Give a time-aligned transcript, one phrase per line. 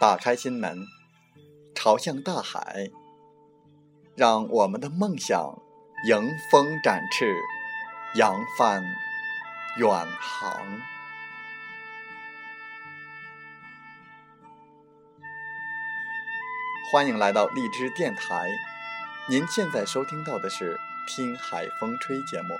[0.00, 0.86] 打开心门，
[1.74, 2.88] 朝向大海，
[4.16, 5.58] 让我们的梦想。
[6.06, 7.34] 迎风展翅，
[8.14, 8.84] 扬帆
[9.76, 9.90] 远
[10.20, 10.80] 航。
[16.92, 18.48] 欢迎来到荔枝电台，
[19.28, 20.76] 您现在收听到的是
[21.08, 22.54] 《听海风吹》节目，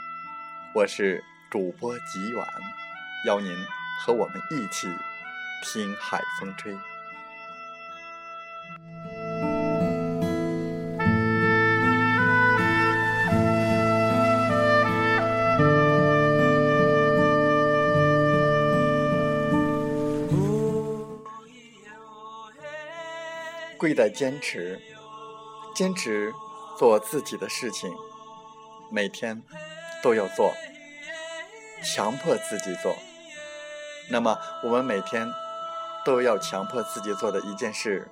[0.74, 2.44] 我是主播吉远，
[3.26, 3.56] 邀您
[4.00, 4.88] 和我们一起
[5.62, 6.76] 听海风吹。
[23.88, 24.78] 贵在坚持，
[25.74, 26.30] 坚持
[26.78, 27.90] 做自己的事情，
[28.90, 29.42] 每天
[30.02, 30.52] 都要做，
[31.82, 32.94] 强迫自己做。
[34.10, 35.26] 那么，我们每天
[36.04, 38.10] 都要强迫自己做的一件事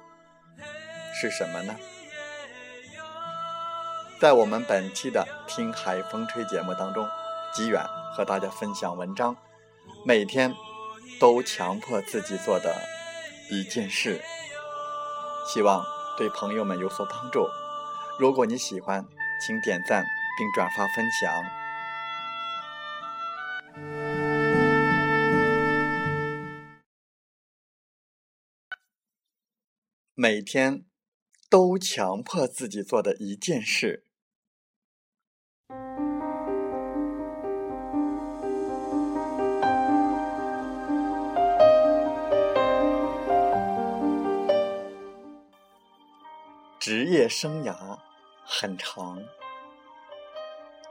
[1.20, 1.76] 是什么呢？
[4.18, 7.06] 在我们本期的《听海风吹》节目当中，
[7.52, 7.84] 吉远
[8.16, 9.36] 和大家分享文章：
[10.06, 10.54] 每天
[11.20, 12.74] 都强迫自己做的
[13.50, 14.22] 一件事。
[15.46, 15.84] 希望
[16.16, 17.46] 对朋友们有所帮助。
[18.18, 19.06] 如果你喜欢，
[19.40, 20.04] 请点赞
[20.36, 21.30] 并转发分享。
[30.14, 30.84] 每天
[31.50, 34.05] 都强迫自己做的一件事。
[46.88, 47.74] 职业生涯
[48.44, 49.18] 很长，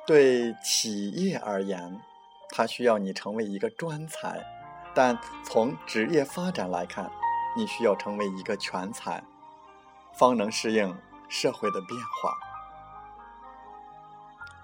[0.05, 2.01] 对企业而言，
[2.49, 4.43] 它需要你成为一个专才；
[4.93, 7.09] 但从职业发展来看，
[7.55, 9.23] 你需要成为一个全才，
[10.13, 10.93] 方能适应
[11.29, 12.37] 社会的变化。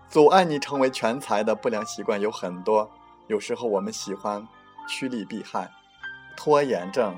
[0.09, 2.91] 阻碍你成为全才的不良习惯有很多，
[3.28, 4.46] 有时候我们喜欢
[4.86, 5.72] 趋利避害，
[6.36, 7.16] 拖延症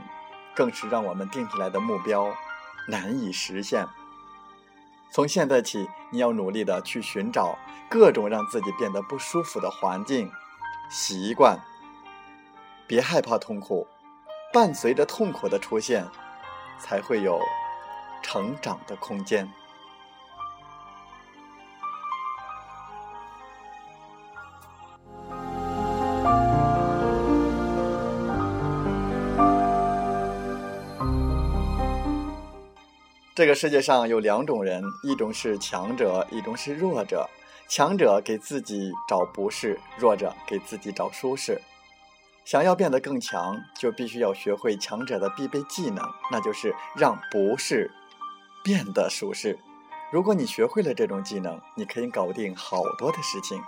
[0.53, 2.31] 更是让我们定下来的目标
[2.87, 3.87] 难以实现。
[5.13, 7.55] 从现在起，你要努力的去寻找
[7.87, 10.27] 各种让自己变得不舒服的环境、
[10.89, 11.55] 习惯。
[12.87, 13.85] 别害怕痛苦，
[14.51, 16.03] 伴随着痛苦的出现，
[16.79, 17.39] 才会有
[18.23, 19.47] 成长的空间。
[33.43, 37.29] 这个世界上有两种人，一种是强者，一种是弱者。
[37.67, 41.61] 强者给自己找不适，弱者给自己找舒适。
[42.45, 47.91] 想要变得更强，就必须要学会强者的必备技能，那就是让不适
[48.63, 49.59] 变得舒适。
[50.09, 53.61] 如果你学会了这种技能，你可以搞定好多的事情，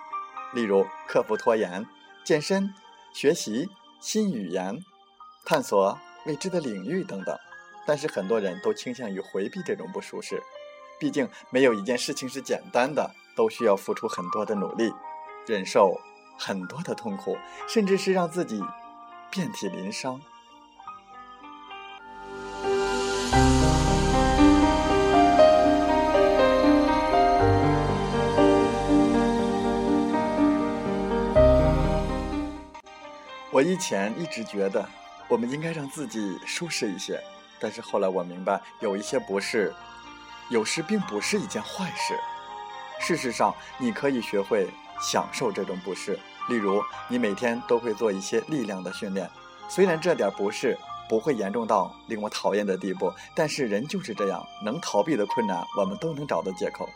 [0.54, 1.86] 例如克服拖延、
[2.24, 2.74] 健身、
[3.14, 3.68] 学习
[4.00, 4.82] 新语言、
[5.44, 7.38] 探索未知的领域等等。
[7.86, 10.42] 但是很多人都倾向于回避这种不舒适，
[11.00, 14.92] 毕竟没有一件事情是简单的，都需要付出很多的努力，
[15.46, 15.96] 忍受
[16.38, 17.38] 很多的痛苦，
[17.68, 18.60] 甚至是让自己
[19.30, 20.20] 遍体鳞伤。
[33.52, 34.86] 我以前一直觉得，
[35.30, 37.24] 我们应该让自己舒适一些。
[37.66, 39.74] 但是后来我明白，有一些不适，
[40.52, 42.14] 有时并不是一件坏事。
[43.00, 44.68] 事实上，你可以学会
[45.02, 46.20] 享受这种不适。
[46.48, 49.28] 例如，你每天都会做一些力量的训练，
[49.68, 50.78] 虽然这点不适
[51.10, 56.88] 不会严重到令我讨厌的地步，但是人就是这样，能逃避的困难，我们都能找到借口。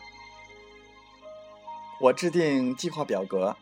[2.00, 3.56] 我制定计划表格，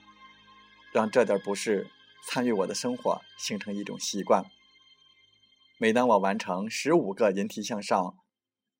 [0.92, 1.88] 让这点不适
[2.26, 4.44] 参与我的生活，形成一种习惯。
[5.80, 8.16] 每当我完成十五个引体向上，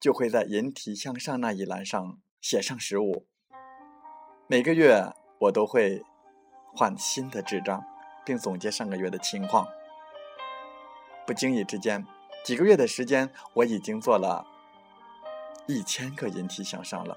[0.01, 3.25] 就会在引体向上那一栏上写上十五。
[4.49, 5.13] 每个月
[5.43, 6.03] 我都会
[6.75, 7.85] 换新的纸张，
[8.25, 9.69] 并总结上个月的情况。
[11.25, 12.05] 不经意之间，
[12.45, 14.45] 几个月的时间，我已经做了
[15.69, 17.17] 一千个引体向上了。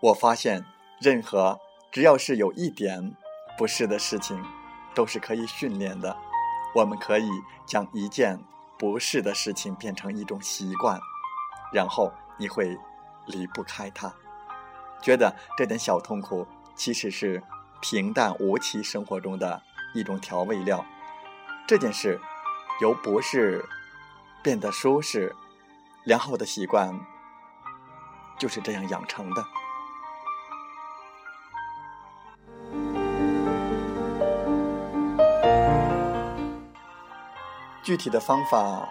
[0.00, 0.64] 我发现，
[1.02, 1.60] 任何
[1.92, 3.14] 只要是有一点
[3.58, 4.42] 不适的事情，
[4.94, 6.16] 都是可以训练的。
[6.76, 7.26] 我们可以
[7.64, 8.38] 将一件
[8.78, 11.00] 不适的事情变成一种习惯，
[11.72, 12.78] 然后你会
[13.24, 14.12] 离不开它，
[15.00, 17.42] 觉得这点小痛苦其实是
[17.80, 19.62] 平淡无奇生活中的
[19.94, 20.84] 一种调味料。
[21.66, 22.20] 这件事
[22.82, 23.64] 由不适
[24.42, 25.34] 变得舒适，
[26.04, 27.00] 良好的习惯
[28.38, 29.42] 就是这样养成的。
[37.96, 38.86] 具体的方法，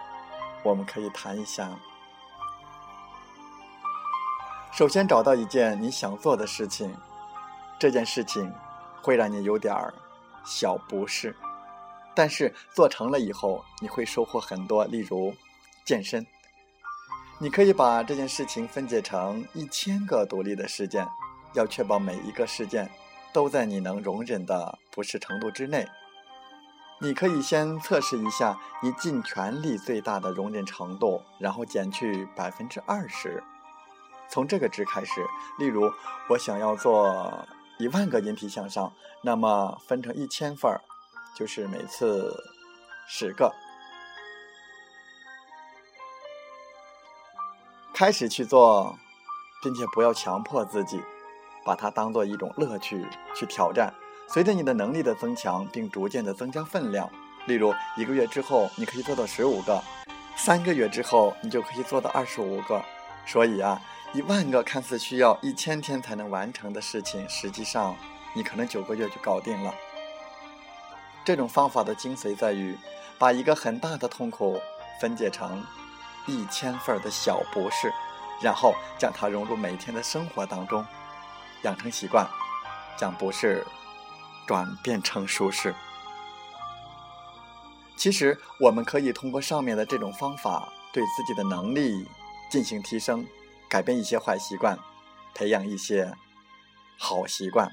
[0.64, 1.70] 我们可以谈一下。
[4.74, 6.92] 首先找到一件你想做的事情，
[7.78, 8.52] 这件事情
[9.04, 9.94] 会让你有点儿
[10.44, 11.36] 小不适，
[12.16, 14.84] 但是做成了以后，你会收获很多。
[14.86, 15.32] 例如
[15.86, 16.26] 健身，
[17.38, 21.08] 你可以把这件事情分解成一千个独立的事件，
[21.54, 22.90] 要确保每一个事件
[23.32, 25.88] 都在你能容忍的不适程度之内。
[27.02, 33.44] 你可以先测试一下你尽全力最大的容忍程度，然后减去百分之二十，
[34.30, 35.26] 从这个值开始。
[35.60, 35.92] 例如，
[36.30, 37.46] 我想要做
[37.78, 40.82] 一万个引体向上，那么分成一千份儿，
[41.36, 42.34] 就是每次
[43.08, 43.54] 十个。
[47.94, 48.98] 开始去做，
[49.62, 51.02] 并且不要强迫自己，
[51.66, 53.06] 把它当做一种乐趣
[53.36, 53.94] 去挑战。
[54.28, 57.10] 随着你的能力的增强，并逐渐的增加分量，
[57.46, 59.82] 例如一个月之后你可以做到十五个，
[60.36, 62.84] 三个月之后你就可以做到二十五个。
[63.26, 63.82] 所以啊，
[64.14, 67.96] 一万个看似需要一千天才能完成的事情，实际上
[68.36, 69.74] 你可能九个月就搞定了。
[71.24, 72.78] 这种方法的精髓在于，
[73.18, 74.60] 把一个很大的痛苦
[75.02, 75.64] 分解成
[76.28, 77.92] 一千份的小不适，
[78.42, 80.86] 然后将它融入每天的生活当中，
[81.64, 82.28] 养成习惯，
[82.98, 83.66] 将不适。
[84.48, 85.74] 转变成舒适。
[87.98, 92.06] 其实，我们可以通过上面的这种方法，对自己的能力
[92.52, 93.26] 进行提升，
[93.70, 94.78] 改变一些坏习惯，
[95.34, 96.14] 培养一些
[96.98, 97.72] 好习惯。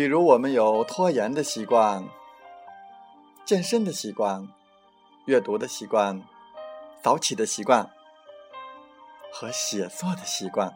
[0.00, 2.02] 比如，我们有拖延的习惯、
[3.44, 4.48] 健身的习惯、
[5.26, 6.22] 阅读的习惯、
[7.02, 7.86] 早起的习惯
[9.30, 10.74] 和写作的习惯。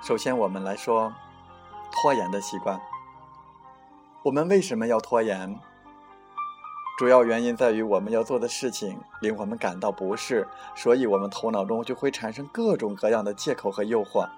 [0.00, 1.12] 首先，我们来说
[1.90, 2.80] 拖延的习惯。
[4.22, 5.58] 我们为什么要拖延？
[6.96, 10.46] 主要原因在于我们要做的事情令我们感到不适，
[10.76, 14.28] 所以我们头脑中就会产生各种各样的借口和诱惑。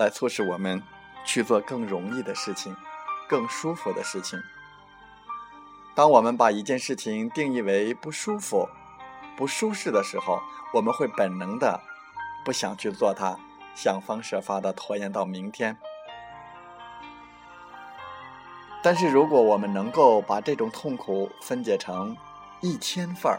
[0.00, 0.82] 来促使我们
[1.26, 2.74] 去做更容易的事情、
[3.28, 4.40] 更舒服的事情。
[5.94, 8.66] 当我们把一件事情定义为不舒服、
[9.36, 10.40] 不舒适的时候，
[10.72, 11.78] 我们会本能的
[12.46, 13.38] 不想去做它，
[13.74, 15.76] 想方设法的拖延到明天。
[18.82, 22.16] 但是，如果我们能够把这种痛苦分解成
[22.62, 23.36] 一千份儿，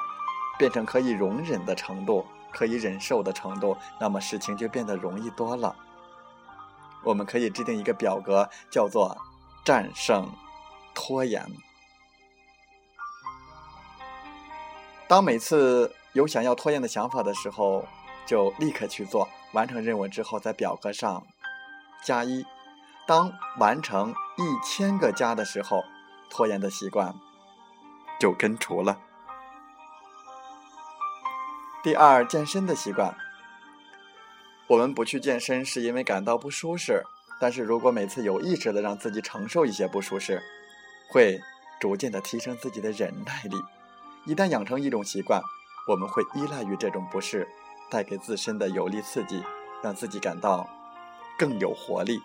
[0.59, 5.75] 变成可以容忍的程度、可以忍受的程度，那么事情就变得容易多了。
[7.03, 9.17] 我们可以制定一个表格，叫做
[9.65, 10.29] “战胜
[10.93, 11.45] 拖延”。
[15.07, 17.85] 当每次有想要拖延的想法的时候，
[18.25, 19.27] 就立刻去做。
[19.53, 21.23] 完成任务之后，在表格上
[22.03, 22.45] 加一。
[23.07, 25.83] 当完成一千个加的时候，
[26.29, 27.13] 拖延的习惯
[28.19, 28.97] 就根除了。
[31.83, 33.17] 第二，健身的习惯。
[34.71, 37.03] 我们不去健身是因为感到不舒适，
[37.41, 40.41] 但是如果每次有意识的让自己承受一些不舒适，
[41.09, 41.37] 会
[41.77, 43.57] 逐渐的提升自己的忍耐力。
[44.25, 45.41] 一旦养成一种习惯，
[45.89, 47.45] 我们会依赖于这种不适
[47.89, 49.43] 带给自身的有利刺激，
[49.83, 50.65] 让自己感到
[51.37, 52.21] 更有活力。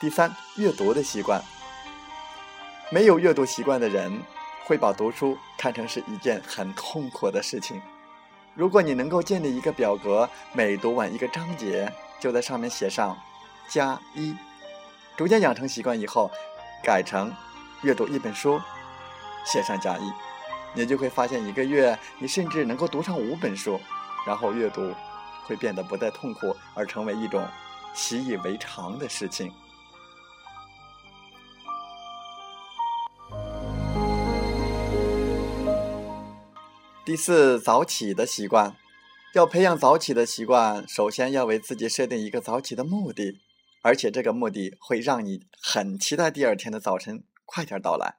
[0.00, 1.42] 第三，阅读的习惯。
[2.90, 4.10] 没有阅读习惯的人，
[4.64, 7.82] 会把读书看成是一件很痛苦的事情。
[8.54, 11.90] 如果你能够建立一个表格，每读完一个章节，
[12.20, 13.16] 就在上面写上
[13.66, 14.36] 加一，
[15.16, 16.30] 逐渐养成习惯以后，
[16.84, 17.32] 改成
[17.80, 18.60] 阅读一本书，
[19.46, 20.12] 写上加一，
[20.74, 23.80] 你就会发现一个月你甚至能够读上五本书，
[24.26, 24.92] 然后阅读
[25.46, 27.48] 会变得不再痛苦，而成为一种
[27.94, 29.50] 习以为常的事情。
[37.04, 38.76] 第四，早起的习惯。
[39.34, 43.40] 要培养早起的习惯，首先要为自己设定一个早起的目的，
[43.82, 48.18] 而且这个目的会让你很期待第二天的早晨快点到来。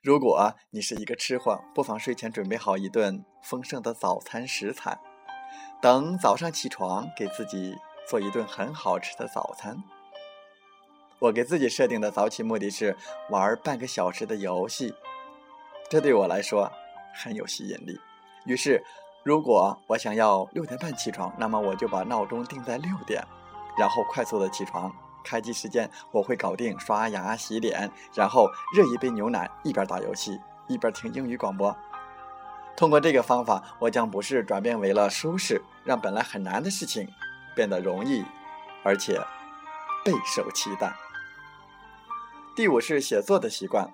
[0.00, 5.00] 如果你是一个吃货，不妨睡前准备好一顿丰盛的早餐食材，
[5.82, 7.74] 等早上起床给自己
[8.08, 9.82] 做一顿很好吃的早餐。
[11.18, 12.96] 我给自己设定的早起目的是
[13.28, 14.94] 玩半个小时的游戏，
[15.90, 16.70] 这对我来说
[17.18, 18.00] 很有吸引力。
[18.44, 18.82] 于是。
[19.24, 23.22] 如果我想要六点半起床，那么我就把闹钟定在六点，
[23.76, 24.90] 然后快速的起床。
[25.22, 31.76] 开机时间我会搞定，刷牙、洗脸，然后热一杯牛奶，一边打游戏一边听英语广播。
[32.74, 37.06] 通过这个方法，我将不是转变为了舒适，让本来很难的事情
[37.54, 38.24] 变得容易，
[38.82, 39.20] 而且
[40.02, 40.94] 备受期待。
[42.56, 43.90] 第五是写作的习惯，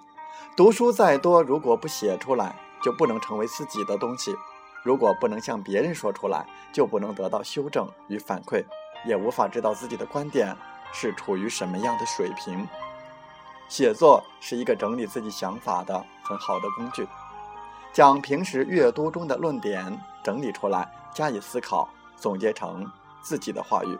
[0.54, 2.54] 读书再多，如果不写出来，
[2.84, 4.36] 就不能成为自己的东西。
[4.82, 8.62] 如果不能向别人说出来，就不能得到修正与反馈，
[9.06, 10.54] 也无法知道自己的观点
[10.92, 12.68] 是处于什么样的水平。
[13.66, 17.08] 写作是一个整理自己想法的很好的工具，
[17.94, 21.88] 将平时阅读中的论点整理出来，加以思考，
[22.18, 22.86] 总结成
[23.22, 23.98] 自己的话语，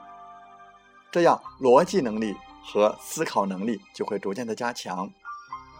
[1.11, 5.09] 这样逻辑能力和思考能力就会逐渐的加强。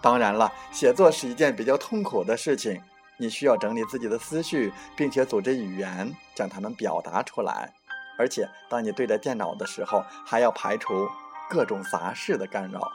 [0.01, 2.81] 当然了，写作是一件比较痛苦的事情。
[3.17, 7.73] 你需要整理自己的思绪，并且组织语言将它们表达出来。
[8.19, 11.09] 而且，当你对着电脑的时候，还要排除
[11.51, 12.91] 各种杂事的干扰，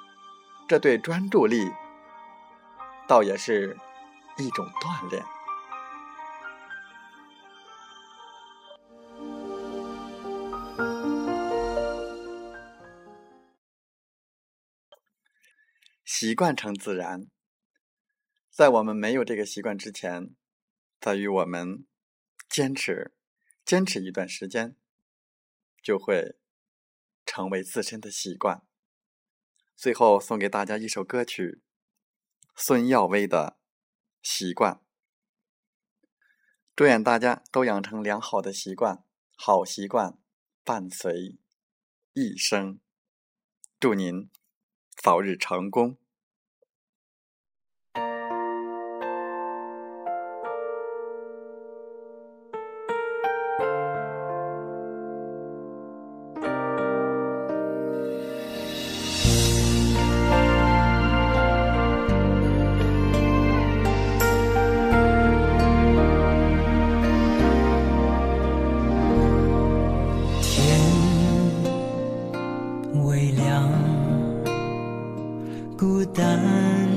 [0.68, 1.72] 这对专注力
[3.08, 3.78] 倒也是
[4.38, 5.24] 一种锻炼。
[16.06, 17.28] 习惯成自然。
[18.60, 20.36] 在我们没有这个习惯之前，
[21.00, 21.88] 在于我们
[22.50, 23.14] 坚持、
[23.64, 24.76] 坚持一段时间，
[25.82, 26.36] 就会
[27.26, 28.62] 成为自身的习惯。
[29.78, 31.62] 最后送给大家一首歌曲，
[32.54, 33.58] 孙耀威的
[34.30, 34.74] 《习惯》。
[36.76, 39.06] 祝愿大家都养成良好的习惯，
[39.38, 40.20] 好习惯
[40.66, 41.38] 伴随
[42.12, 42.82] 一生。
[43.80, 44.30] 祝您
[45.02, 45.98] 早日成功。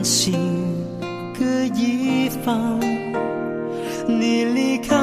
[0.03, 0.35] 心
[1.39, 1.45] 隔
[1.77, 2.81] 一方
[4.09, 4.97] 你离开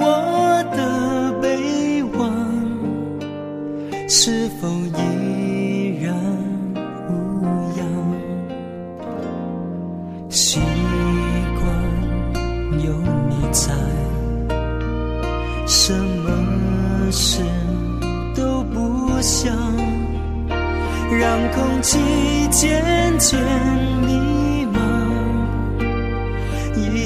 [0.00, 2.28] 我的臂弯，
[4.08, 6.12] 是否依然
[7.08, 7.44] 无
[7.78, 7.86] 恙？
[10.28, 10.58] 习
[11.54, 11.64] 惯
[12.84, 12.92] 有
[13.28, 13.72] 你在，
[15.66, 17.44] 什么事
[18.34, 19.54] 都不想，
[21.16, 21.98] 让空气
[22.50, 22.82] 渐
[23.18, 23.40] 渐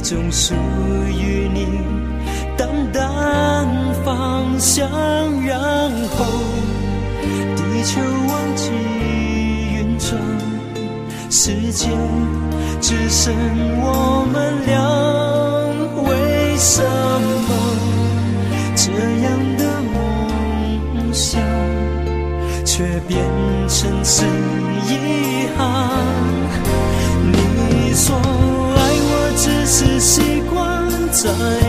[0.09, 0.55] 总属
[1.09, 1.67] 于你
[2.57, 3.67] 淡淡
[4.05, 4.89] 芳香，
[5.45, 5.59] 然
[6.17, 6.25] 后
[7.57, 8.71] 地球忘记
[9.75, 10.17] 运转，
[11.29, 11.89] 世界
[12.81, 13.35] 只剩
[13.81, 14.79] 我们俩。
[16.05, 16.81] 为什
[17.49, 17.51] 么
[18.77, 18.93] 这
[19.25, 19.27] 样
[19.59, 21.43] 的梦想，
[22.65, 23.19] 却变
[23.67, 24.25] 成是
[24.87, 25.67] 遗憾？
[31.27, 31.66] 惯，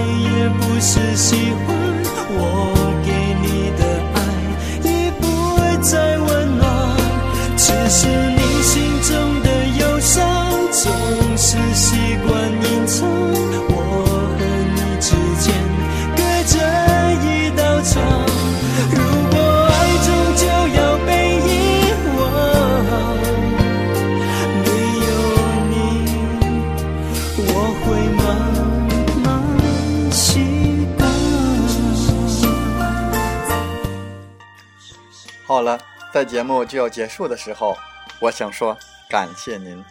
[36.17, 37.77] 在节目就要结束的时候，
[38.19, 38.75] 我想说
[39.07, 39.85] 感谢您，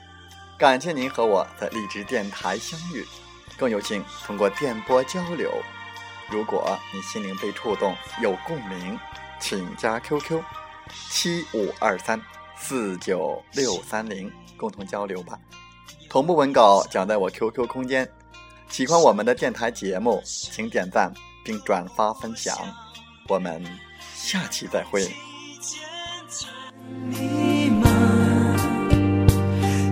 [0.58, 3.06] 感谢您和我在荔枝电台相遇，
[3.56, 5.52] 更有幸通过电波交流。
[6.28, 8.98] 如果你心灵被触动，有共鸣，
[9.38, 10.42] 请加 QQ
[11.08, 12.20] 七五二三
[12.58, 15.38] 四九六三零，共同交流吧。
[16.10, 18.10] 同步文稿讲在我 QQ 空间，
[18.68, 21.14] 喜欢我们的电台节目，请点赞
[21.44, 22.58] 并转发分享。
[23.28, 23.64] 我们
[24.16, 25.08] 下期再会。
[27.08, 27.86] 迷茫，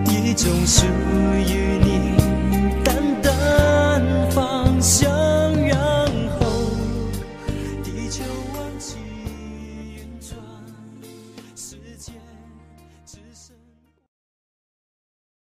[0.09, 0.85] 一种属
[1.47, 1.84] 于你。